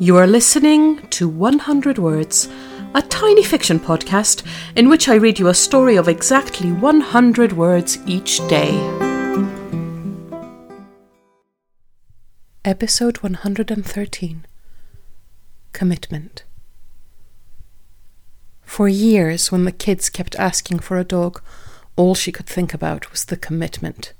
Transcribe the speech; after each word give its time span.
You 0.00 0.16
are 0.16 0.28
listening 0.28 1.08
to 1.08 1.28
100 1.28 1.98
Words, 1.98 2.48
a 2.94 3.02
tiny 3.02 3.42
fiction 3.42 3.80
podcast 3.80 4.46
in 4.76 4.88
which 4.88 5.08
I 5.08 5.16
read 5.16 5.40
you 5.40 5.48
a 5.48 5.54
story 5.54 5.96
of 5.96 6.06
exactly 6.06 6.70
100 6.70 7.52
words 7.54 7.98
each 8.06 8.38
day. 8.46 8.70
Episode 12.64 13.18
113 13.24 14.46
Commitment. 15.72 16.44
For 18.62 18.86
years, 18.86 19.50
when 19.50 19.64
the 19.64 19.72
kids 19.72 20.08
kept 20.10 20.36
asking 20.36 20.78
for 20.78 20.96
a 20.96 21.02
dog, 21.02 21.42
all 21.96 22.14
she 22.14 22.30
could 22.30 22.46
think 22.46 22.72
about 22.72 23.10
was 23.10 23.24
the 23.24 23.36
commitment. 23.36 24.12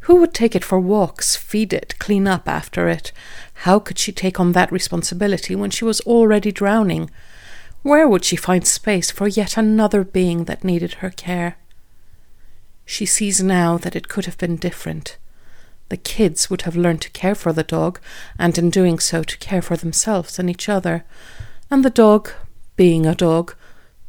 Who 0.00 0.16
would 0.16 0.32
take 0.32 0.54
it 0.54 0.64
for 0.64 0.80
walks, 0.80 1.36
feed 1.36 1.72
it, 1.72 1.98
clean 1.98 2.26
up 2.26 2.48
after 2.48 2.88
it? 2.88 3.12
How 3.64 3.78
could 3.78 3.98
she 3.98 4.12
take 4.12 4.40
on 4.40 4.52
that 4.52 4.72
responsibility 4.72 5.54
when 5.54 5.70
she 5.70 5.84
was 5.84 6.00
already 6.02 6.52
drowning? 6.52 7.10
Where 7.82 8.08
would 8.08 8.24
she 8.24 8.36
find 8.36 8.66
space 8.66 9.10
for 9.10 9.28
yet 9.28 9.56
another 9.56 10.04
being 10.04 10.44
that 10.44 10.64
needed 10.64 10.94
her 10.94 11.10
care? 11.10 11.56
She 12.84 13.04
sees 13.04 13.42
now 13.42 13.76
that 13.78 13.94
it 13.94 14.08
could 14.08 14.24
have 14.24 14.38
been 14.38 14.56
different. 14.56 15.18
The 15.88 15.96
kids 15.96 16.48
would 16.48 16.62
have 16.62 16.76
learned 16.76 17.02
to 17.02 17.10
care 17.10 17.34
for 17.34 17.52
the 17.52 17.62
dog, 17.62 18.00
and 18.38 18.56
in 18.58 18.70
doing 18.70 18.98
so, 18.98 19.22
to 19.22 19.38
care 19.38 19.62
for 19.62 19.76
themselves 19.76 20.38
and 20.38 20.48
each 20.48 20.68
other. 20.68 21.04
And 21.70 21.84
the 21.84 21.90
dog, 21.90 22.30
being 22.76 23.06
a 23.06 23.14
dog, 23.14 23.54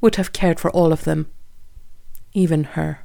would 0.00 0.16
have 0.16 0.32
cared 0.32 0.58
for 0.58 0.70
all 0.70 0.92
of 0.92 1.04
them, 1.04 1.30
even 2.32 2.64
her. 2.64 3.04